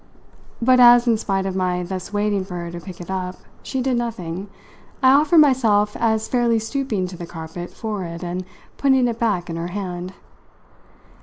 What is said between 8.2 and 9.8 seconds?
and putting it back in her